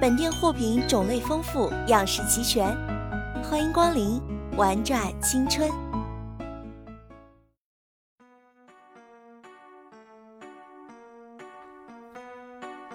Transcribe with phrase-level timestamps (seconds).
[0.00, 2.74] 本店货品种类丰富，样式齐全，
[3.42, 4.18] 欢迎光临，
[4.56, 5.70] 玩转青春。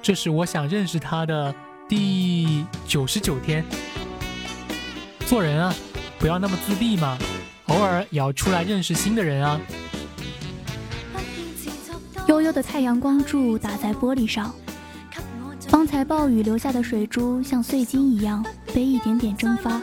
[0.02, 1.54] 这是我想认识他的
[1.88, 3.64] 第九十九天。
[5.28, 5.72] 做人啊，
[6.18, 7.16] 不要那么自闭嘛，
[7.68, 9.62] 偶尔也要出来认识新的人啊。
[12.26, 14.52] 悠悠的太阳光柱打在玻璃上。
[15.76, 18.42] 刚才暴雨留下的水珠像碎金一样
[18.74, 19.82] 被一点点蒸发。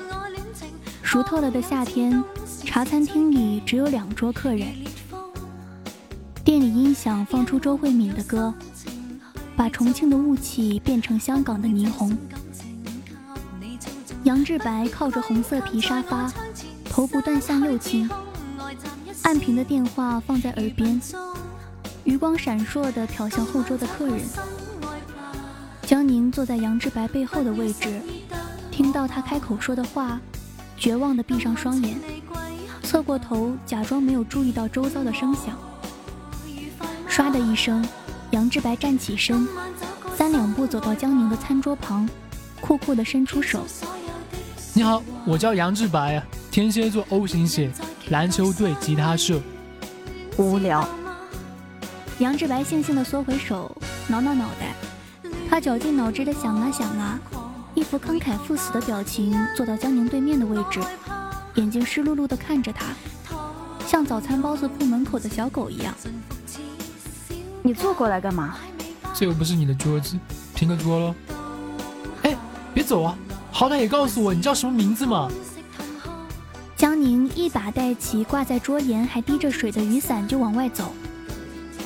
[1.02, 2.24] 熟透了的夏天，
[2.64, 4.68] 茶餐厅里只有两桌客人。
[6.42, 8.54] 店里音响放出周慧敏的歌，
[9.54, 12.16] 把重庆的雾气变成香港的霓虹。
[14.24, 16.32] 杨志白靠着红色皮沙发，
[16.86, 18.08] 头不断向右倾，
[19.24, 20.98] 暗屏的电话放在耳边，
[22.04, 24.20] 余光闪烁地瞟向后桌的客人。
[25.82, 28.00] 江宁坐在杨志白背后的位置，
[28.70, 30.18] 听到他开口说的话，
[30.76, 31.98] 绝望地闭上双眼，
[32.82, 35.58] 侧过头假装没有注意到周遭的声响。
[37.08, 37.84] 唰的一声，
[38.30, 39.46] 杨志白站起身，
[40.16, 42.08] 三两步走到江宁的餐桌旁，
[42.60, 43.66] 酷酷地伸出手
[44.72, 47.70] ：“你好，我叫杨志白，天蝎座 O 型血，
[48.08, 49.40] 篮球队吉他社。”
[50.38, 50.88] 无聊。
[52.18, 53.76] 杨志白悻悻地缩回手，
[54.08, 54.74] 挠挠脑袋。
[55.52, 57.20] 他绞尽脑汁的想啊想啊，
[57.74, 60.80] 一副慷慨赴死的表情，坐到江宁对面的位置，
[61.56, 62.86] 眼睛湿漉漉的看着他，
[63.86, 65.94] 像早餐包子铺门口的小狗一样。
[67.60, 68.56] 你坐过来干嘛？
[69.12, 70.16] 这又不是你的桌子，
[70.54, 71.14] 拼个桌喽。
[72.22, 72.34] 哎，
[72.72, 73.14] 别走啊，
[73.50, 75.30] 好歹也告诉我你叫什么名字嘛。
[76.76, 80.94] 江宁一把带起挂在桌沿还滴着水的雨伞，就往外走。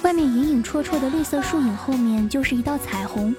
[0.03, 3.35] 外面隐隐绰绰的绿色树影后面，就是一道彩虹。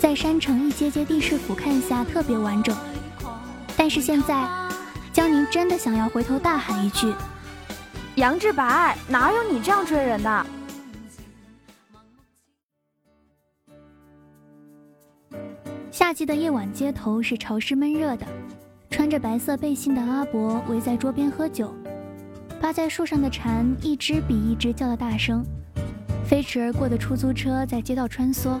[0.00, 2.76] 在山城一阶阶地势俯瞰下，特别完整。
[3.76, 4.48] 但是现在，
[5.12, 7.12] 江宁真的想要回头大喊一句
[8.16, 10.46] ：“杨志白，哪有你这样追人的？”
[15.90, 18.26] 夏季的夜晚，街头是潮湿闷热的。
[18.90, 21.74] 穿着白色背心的阿伯围在桌边喝酒，
[22.60, 25.44] 趴在树上的蝉一只比一只叫的大声。
[26.26, 28.58] 飞驰而过的出租车在街道穿梭。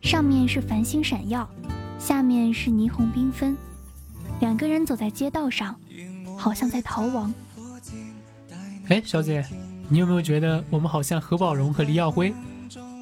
[0.00, 1.48] 上面是繁星闪耀，
[1.98, 3.56] 下面是霓虹缤纷。
[4.40, 5.74] 两个人走在街道上，
[6.36, 7.32] 好像在逃亡。
[8.88, 9.44] 哎，小姐，
[9.88, 12.34] 你有没有觉得我们好像何宝荣和黎耀辉？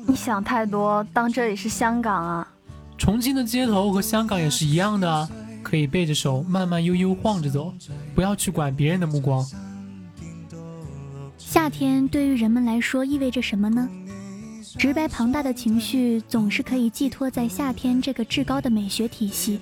[0.06, 2.48] 你想太多，当这里是香港啊！
[2.96, 5.28] 重庆的街头和香港也是一样的啊，
[5.62, 7.74] 可以背着手慢慢悠悠晃着走，
[8.14, 9.44] 不要去管别人的目光。
[11.52, 13.86] 夏天对于人们来说意味着什么呢？
[14.78, 19.60] 直白庞大的情绪总是可以寄托在夏天这个至高的美学体系，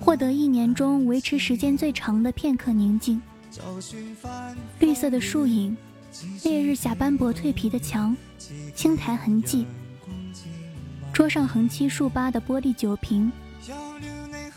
[0.00, 3.22] 获得一年中维持时间最长的片刻宁静。
[4.80, 5.76] 绿色的树影，
[6.42, 8.16] 烈日下斑驳蜕皮的墙，
[8.74, 9.64] 青苔痕迹，
[11.12, 13.30] 桌上横七竖八的玻璃酒瓶，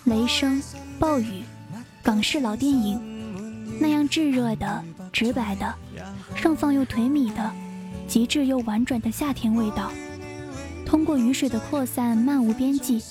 [0.06, 0.60] 雷声、
[0.98, 1.44] 暴雨，
[2.02, 4.84] 港式老电影，那样炙热的、
[5.14, 5.76] 直白的，
[6.36, 7.52] 盛放又颓靡的。
[8.08, 9.90] 极致又婉转的夏天味道，
[10.86, 13.02] 通过雨水的扩散，漫无边际，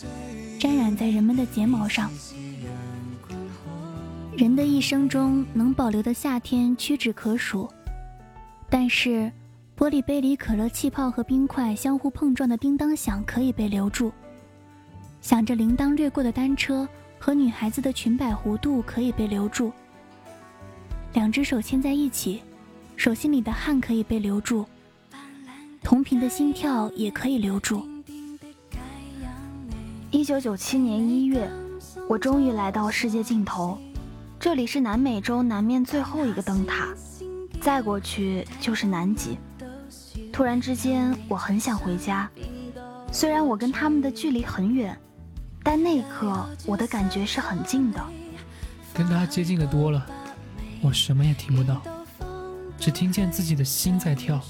[0.59, 2.11] 沾染在人们的睫毛上。
[4.37, 7.67] 人的一生中能保留的夏天屈指可数，
[8.69, 9.33] 但是
[9.75, 14.13] 玻璃杯里可乐气泡和冰块相互碰撞的叮当响可以被留住。
[15.23, 16.87] 想着铃铛掠过的单车
[17.19, 19.73] 和女孩子的裙摆弧度可以被留住。
[21.15, 22.43] 两只手牵在一起，
[23.01, 24.67] 手心里的汗可以被留住。
[25.83, 27.83] 同频的心跳也可以留住。
[30.11, 31.51] 一九九七年一月，
[32.07, 33.79] 我终于来到世界尽头。
[34.39, 36.89] 这里是南美洲南面最后一个灯塔，
[37.59, 39.39] 再过去就是南极。
[40.31, 42.29] 突然之间，我很想回家。
[43.11, 44.95] 虽然我跟他们的距离很远，
[45.63, 48.05] 但那一刻我的感觉是很近的。
[48.93, 50.07] 跟他接近的多了，
[50.83, 51.81] 我什么也听不到，
[52.81, 54.41] 只听见自己的心在跳，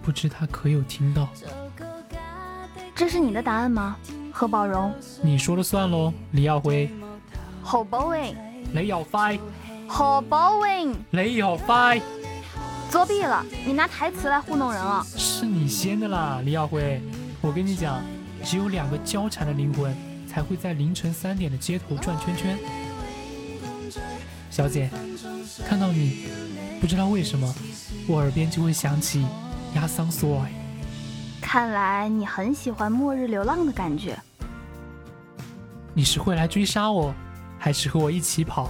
[0.00, 1.28] 不知他可有听到。
[2.94, 3.96] 这是你的答案吗，
[4.30, 4.94] 何宝荣？
[5.20, 6.88] 你说了算喽，李耀辉。
[7.60, 8.36] 好 boring。
[8.72, 9.36] 你又快，
[9.88, 10.94] 好 boring！
[11.10, 12.00] 你又快，
[12.88, 13.44] 作弊了！
[13.66, 15.04] 你拿台词来糊弄人了。
[15.16, 17.02] 是你先的啦，李耀辉。
[17.40, 18.00] 我跟你讲，
[18.44, 19.92] 只有两个交缠的灵魂
[20.28, 22.56] 才会在凌晨三点的街头转圈圈。
[24.60, 24.90] 小姐，
[25.66, 26.26] 看到你，
[26.82, 27.54] 不知道为什么，
[28.06, 29.24] 我耳边就会响起
[29.74, 30.48] 亚桑索尔。
[31.40, 34.18] 看来你很喜欢末日流浪的感觉。
[35.94, 37.14] 你是会来追杀我？
[37.58, 38.68] 还是和我一起跑。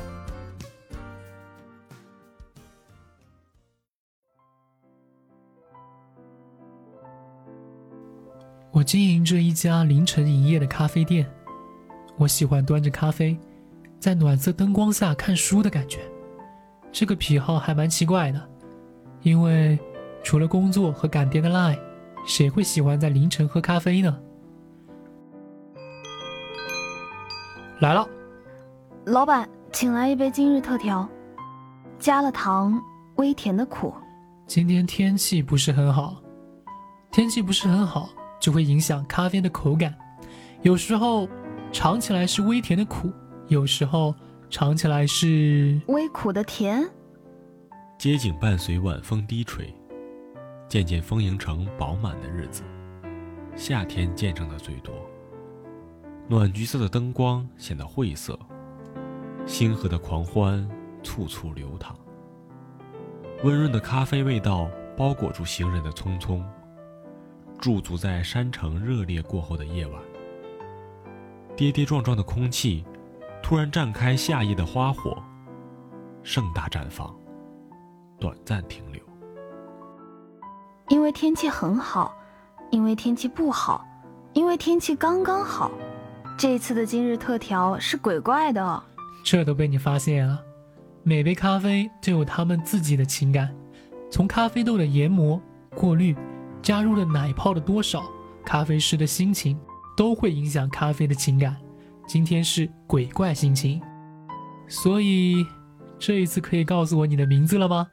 [8.71, 11.29] 我经营着一家凌晨营业的咖啡店。
[12.17, 13.37] 我喜欢端着咖啡，
[14.01, 16.01] 在暖色灯光下看书的感觉。
[16.91, 18.51] 这个癖好还蛮奇怪的，
[19.23, 19.79] 因为
[20.25, 21.79] 除了工作和赶 deadline，
[22.27, 24.19] 谁会喜欢在凌晨喝咖啡呢？
[27.79, 28.09] 来了。
[29.05, 31.09] 老板，请来一杯今日特调，
[31.99, 32.83] 加了糖，
[33.17, 33.95] 微甜的苦。
[34.47, 36.17] 今天天气不是很好，
[37.13, 38.09] 天气不是很好
[38.41, 39.95] 就会影响咖啡的口感。
[40.63, 41.29] 有时候
[41.71, 43.11] 尝起来是微甜的苦，
[43.51, 44.15] 有时候
[44.49, 46.89] 尝起来是微苦的甜。
[47.99, 49.75] 街景伴随晚风低垂，
[50.69, 52.63] 渐渐丰盈成饱满的日子。
[53.57, 54.95] 夏天见证的最多，
[56.29, 58.39] 暖橘色的灯光显得晦涩。
[59.47, 60.69] 星河的狂欢
[61.03, 61.99] 簇簇流淌，
[63.43, 66.41] 温润的咖啡味道包裹住行人的匆匆。
[67.59, 70.01] 驻足在山城热烈过后的夜晚，
[71.57, 72.85] 跌跌撞撞的空气
[73.43, 75.21] 突然绽开夏夜的花火，
[76.23, 77.15] 盛大绽放，
[78.19, 79.01] 短暂停留。
[80.89, 82.15] 因为天气很好，
[82.71, 83.85] 因为天气不好，
[84.33, 85.71] 因为天气刚刚好，
[86.37, 88.83] 这次的今日特调是鬼怪的。
[89.25, 90.41] 这都被你发现了。
[91.03, 93.55] 每杯咖啡都有他们自己的情感，
[94.11, 95.41] 从咖啡豆的研磨、
[95.75, 96.17] 过滤，
[96.63, 98.05] 加入了奶泡的多少，
[98.45, 99.59] 咖啡师的心情
[99.97, 101.57] 都会影响咖啡的情感。
[102.13, 103.81] 今天是鬼怪心情，
[104.67, 105.47] 所以
[105.97, 107.89] 这一次可以告诉我你的名字了吗？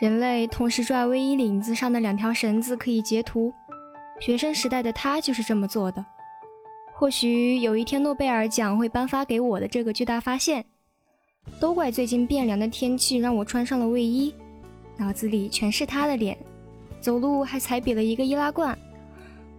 [0.00, 3.54] 人类同时拽卫衣领子上的两条绳子可以截图。
[4.18, 6.04] 学生时代的他就是这么做的。
[6.92, 10.66] 或许有一天诺贝尔奖会颁发给我的这个巨大发现，
[11.60, 14.34] 都怪最近变凉的天气让我穿上了卫衣，
[14.96, 16.36] 脑子里全是他的脸，
[17.00, 18.76] 走路还踩瘪了一个易拉罐。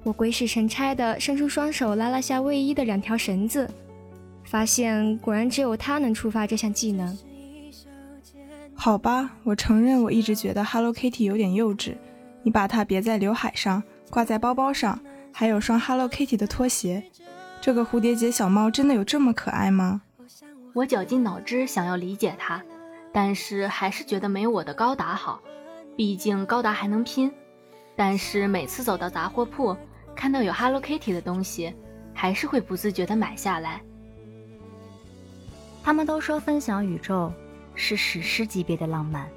[0.04, 3.70] 我鬼使神差的伸出双手拉了下卫衣的两条绳子，
[4.44, 7.18] 发现果然只有他能触发这项技能。
[8.74, 11.96] 好吧，我承认我一直觉得 Hello Kitty 有点幼稚，
[12.42, 13.84] 你把它别在刘海上。
[14.10, 15.00] 挂在包包上，
[15.32, 17.02] 还有双 Hello Kitty 的拖鞋。
[17.62, 20.02] 这个蝴蝶结小猫真的有这么可爱吗？
[20.74, 22.62] 我绞尽脑汁想要理解它，
[23.14, 25.40] 但是还是觉得没有我的高达好。
[25.96, 27.32] 毕竟高达还能拼。
[27.96, 29.76] 但是每次走到杂货铺，
[30.16, 31.74] 看到有 Hello Kitty 的东西，
[32.14, 33.82] 还是会不自觉地买下来。
[35.84, 37.32] 他们都说分享宇宙
[37.76, 39.28] 是史诗级别的浪漫，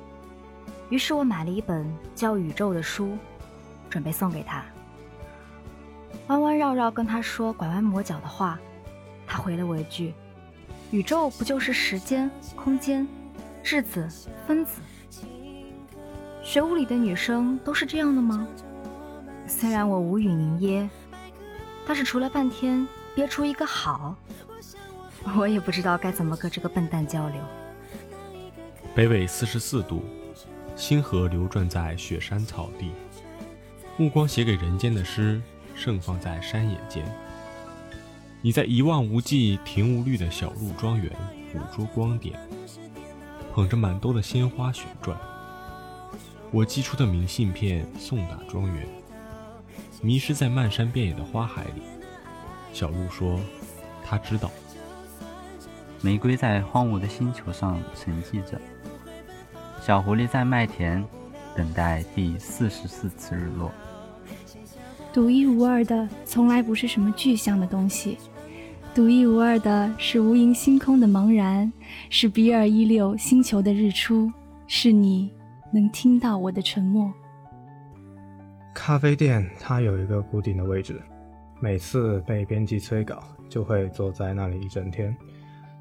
[0.91, 3.17] 于是我买了一本叫《宇宙》的书。
[3.91, 4.65] 准备送给他，
[6.27, 8.59] 弯弯绕绕跟他说拐弯抹角的话，
[9.25, 10.13] 他回了我一句
[10.91, 13.07] ：“宇宙不就是时间、空间、
[13.63, 14.09] 质子、
[14.49, 14.81] 分子？
[16.45, 18.47] 学物理的女生都是这样的吗？”
[19.49, 20.89] 虽然我无语凝噎，
[21.87, 24.15] 但是除了半天憋出一个好，
[25.37, 27.39] 我也不知道该怎么跟这个笨蛋交流。
[28.95, 30.05] 北纬四十四度，
[30.77, 32.93] 星河流转在雪山草地。
[33.97, 35.41] 目光写给人间的诗，
[35.75, 37.05] 盛放在山野间。
[38.43, 41.11] 你在一望无际、亭无绿的小路庄园
[41.53, 42.39] 捕捉光点，
[43.55, 45.19] 捧着满兜的鲜花旋转。
[46.55, 48.87] 我寄出的明信片送达庄园，
[50.01, 51.83] 迷失在漫山遍野的花海里。
[52.73, 53.41] 小鹿说
[54.07, 54.49] ：“他知道。”
[56.01, 58.61] 玫瑰在荒芜的星球上沉寂着。
[59.83, 61.05] 小狐狸在麦田
[61.57, 63.73] 等待第四十四次日落。
[65.13, 68.17] 独一无二的从来不是什么具象的东西，
[68.95, 71.73] 独一无二的是无垠星空的茫然，
[72.11, 74.33] 是比尔一六星球的日出，
[74.69, 75.33] 是你。
[75.75, 77.13] 能听到我的沉默。
[78.73, 81.03] 咖啡店它有一个固定的位置，
[81.59, 85.17] 每次被编辑催稿，就会坐在那里一整天，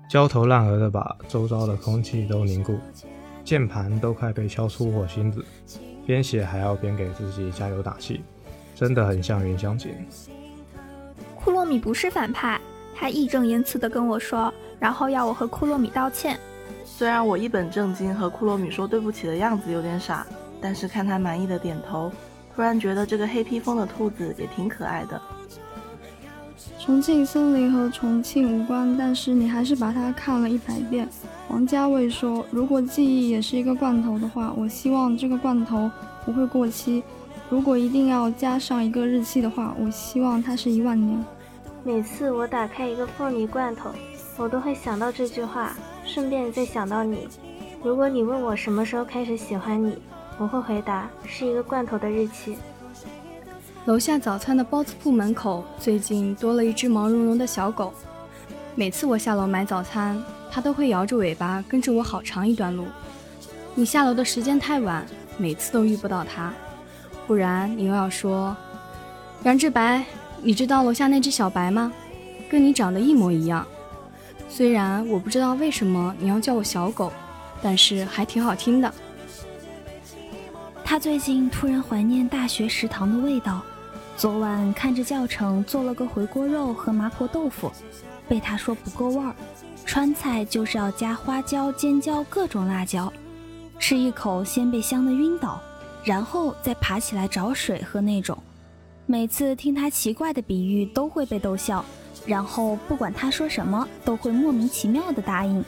[0.09, 2.75] 焦头烂额的把周遭的空气都凝固，
[3.43, 5.45] 键盘都快被敲出火星子，
[6.07, 8.21] 边写还要边给自己加油打气，
[8.73, 9.95] 真的很像云香姐。
[11.35, 12.59] 库洛米不是反派，
[12.95, 16.39] 他义正言辞的跟我说，然后要我和库洛米道歉。
[17.03, 20.25] 虽然我一本正经和库洛米说对不起的样子有点傻，
[20.61, 22.09] 但是看他满意的点头，
[22.55, 25.21] 突然觉得这个黑披风的兔子也挺可爱的。
[26.79, 31.05] 重庆森林和重庆无关，但是你还是把它看了一百遍。
[31.49, 35.91] 王家卫说，如果记忆也是一个罐头的话，我希望这个罐头
[36.23, 37.03] 不会过期。
[37.49, 41.21] 如果一定要加上一个日期的话，我希望它是一万年。
[41.83, 43.89] 每次我打开一个凤梨罐头，
[44.37, 45.75] 我都会想到这句话。
[46.05, 47.27] 顺便再想到你，
[47.83, 49.97] 如果你问我什么时候开始喜欢你，
[50.37, 52.57] 我会回答是一个罐头的日期。
[53.85, 57.93] 楼下早餐的包子铺门口最近多了一只毛茸茸的小狗，
[58.75, 62.85] 每次我下楼买早餐，它都会摇着尾巴跟着我好长一段路。
[63.75, 65.05] 你下楼的时间太晚，
[65.37, 66.53] 每次都遇不到它，
[67.25, 68.55] 不然你又要说
[69.43, 70.05] 杨志白，
[70.41, 71.91] 你知道楼下那只小白吗？
[72.49, 73.65] 跟你长得一模一样。
[74.55, 77.11] 虽然我不知道为什么你要叫我小狗，
[77.59, 78.93] 但是还挺好听的。
[80.85, 83.63] 他最近突然怀念大学食堂的味道，
[84.15, 87.71] 昨晚看着教程做了个回锅肉和麻婆豆腐，
[88.29, 89.33] 被他说不够味儿，
[89.87, 93.11] 川菜就是要加花椒、尖椒各种辣椒，
[93.79, 95.59] 吃一口先被香的晕倒，
[96.03, 98.37] 然后再爬起来找水喝那种。
[99.07, 101.83] 每次听他奇怪的比喻，都会被逗笑。
[102.25, 105.63] 然后不管他说什么，都会莫名其妙的答应。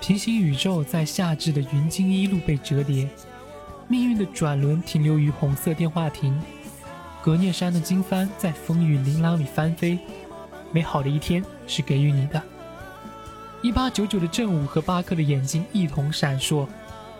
[0.00, 3.08] 平行宇宙在夏至的云津一路被折叠，
[3.88, 6.40] 命运的转轮停留于红色电话亭，
[7.20, 9.98] 隔聂山的经幡在风雨琳琅里翻飞。
[10.70, 12.40] 美好的一天是给予你的。
[13.62, 16.68] 一八九九的正午和巴克的眼睛一同闪烁，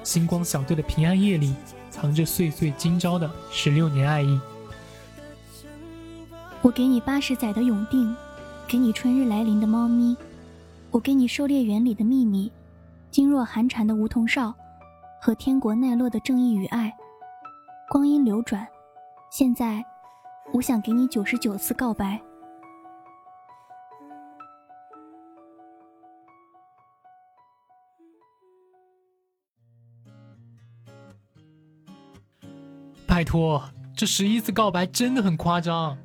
[0.05, 1.55] 星光小队的平安夜里
[1.91, 4.39] 藏着岁岁今朝的十六年爱意。
[6.67, 8.13] 我给你八十载的永定，
[8.67, 10.17] 给你春日来临的猫咪，
[10.91, 12.51] 我给你狩猎园里的秘密，
[13.13, 14.53] 噤若寒蝉的梧桐少，
[15.21, 16.93] 和天国奈落的正义与爱。
[17.89, 18.67] 光阴流转，
[19.31, 19.81] 现在，
[20.53, 22.21] 我想给你九十九次告白。
[33.07, 33.63] 拜托，
[33.97, 35.97] 这十一次告白真的很夸张。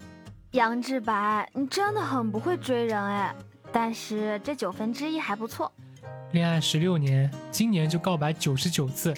[0.51, 3.33] 杨志白，你真的很不会追人哎，
[3.71, 5.71] 但是这九分之一还不错。
[6.33, 9.13] 恋爱十六年，今年就告白九十九次，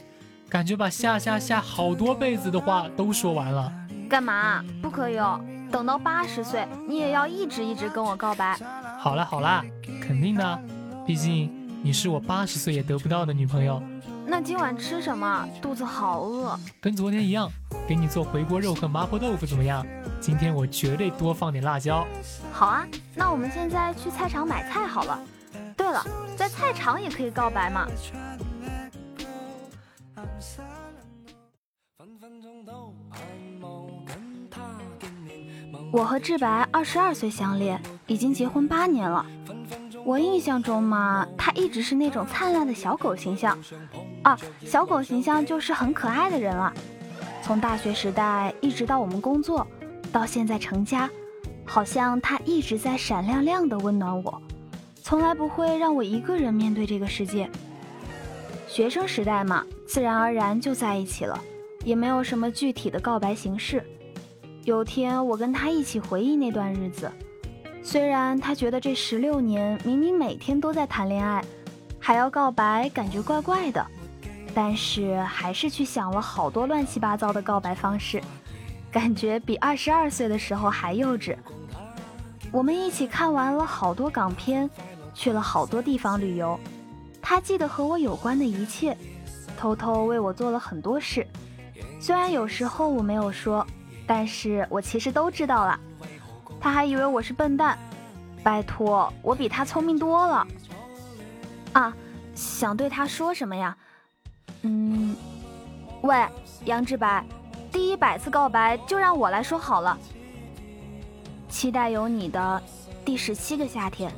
[0.48, 3.74] 感觉把下下下好多辈子的话都说完了。
[4.08, 4.64] 干嘛？
[4.80, 5.44] 不可以哦！
[5.72, 8.56] 等到八十岁，你也要一直一直跟我告白。
[9.00, 9.66] 好啦好啦，
[10.00, 10.60] 肯定的，
[11.04, 13.82] 毕竟你是我八十岁也得不到的女朋友。
[14.26, 15.48] 那今晚吃什么？
[15.62, 16.58] 肚子好饿。
[16.82, 17.50] 跟昨天一样，
[17.88, 19.86] 给你做回锅肉和麻婆豆腐怎么样？
[20.20, 22.08] 今天我绝对多放点辣椒。
[22.52, 25.20] 好啊，那我们现在去菜场买菜好了。
[25.76, 26.04] 对了，
[26.38, 27.86] 在菜场也可以告白嘛。
[35.92, 39.26] 我和志白二十二岁相恋，已经结婚八年了。
[40.06, 43.58] 我印象中嘛，他一直是那种灿烂的小狗形象。
[44.24, 46.74] 啊，小狗形象就是很可爱的人了。
[47.42, 49.66] 从大学时代一直到我们工作。
[50.12, 51.10] 到现在成家，
[51.66, 54.40] 好像他一直在闪亮亮的温暖我，
[55.02, 57.50] 从来不会让我一个人面对这个世界。
[58.68, 61.42] 学生时代嘛，自然而然就在一起了，
[61.84, 63.84] 也没有什么具体的告白形式。
[64.66, 67.12] 有天我跟他一起回忆那段日子，
[67.86, 71.44] 虽然他觉得这十六年明明每天都在谈恋爱，
[72.00, 73.86] 还要告白，感觉怪怪的，
[74.56, 78.22] 但是还是去想了好多乱七八糟的告白方式。
[78.90, 81.36] 感觉比二十二岁的时候还幼稚。
[82.52, 84.70] 我们一起看完了好多港片，
[85.14, 86.58] 去了好多地方旅游。
[87.22, 88.98] 他记得和我有关的一切，
[89.58, 91.28] 偷偷为我做了很多事。
[92.00, 93.66] 虽然有时候我没有说，
[94.08, 95.80] 但是我其实都知道了。
[96.64, 97.78] 他还以为我是笨蛋，
[98.42, 100.48] 拜托，我比他聪明多了。
[101.74, 101.94] 啊，
[102.36, 103.76] 想对他说什么呀？
[104.62, 105.14] 嗯，
[106.04, 106.26] 喂，
[106.64, 107.22] 杨志白，
[107.70, 109.98] 第一百次告白就让我来说好了。
[111.50, 112.64] 期待有你的
[113.04, 114.10] 第十七个夏天。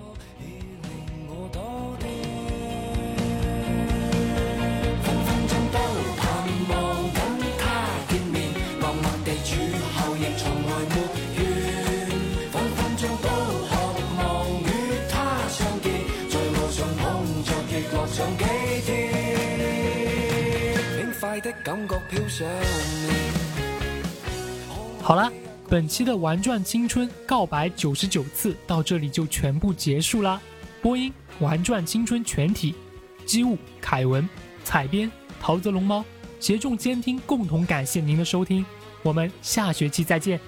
[25.02, 25.32] 好了。
[25.68, 30.40] 本期的《玩转青春》告白九十九次到这里就全部结束啦。
[30.80, 31.12] 播音
[31.44, 32.76] 《玩转青春》全体，
[33.26, 34.30] 机务凯文，
[34.64, 36.06] 采编桃泽龙猫，
[36.40, 38.64] 协众监听共同感谢您的收听，
[39.02, 40.40] 我们下学期再见。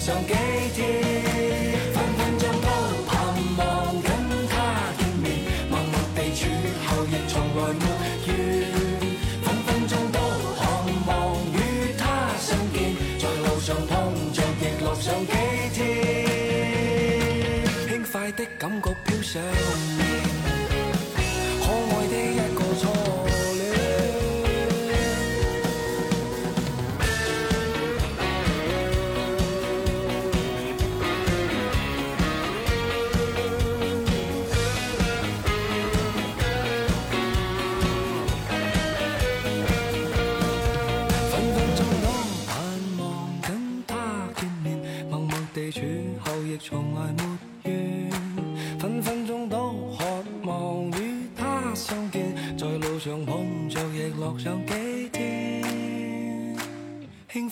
[0.00, 0.32] 上几
[0.74, 0.78] 天，
[1.92, 2.68] 分分钟都
[3.06, 3.10] 盼
[3.58, 3.60] 望
[4.00, 4.08] 跟
[4.48, 4.52] 他
[4.96, 5.26] 见面，
[5.68, 6.40] 默默地处
[6.86, 7.84] 后亦从来没
[8.26, 8.28] 怨。
[9.42, 10.18] 分分钟都
[10.56, 10.62] 盼
[11.06, 11.10] 望
[11.52, 11.56] 与
[11.98, 12.00] 他
[12.38, 12.76] 相见，
[13.18, 13.92] 在路上碰
[14.32, 15.32] 着亦乐上几
[15.74, 15.78] 天，
[17.88, 19.42] 轻快的感觉飘上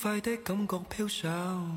[0.07, 1.76] 快的感觉飘上。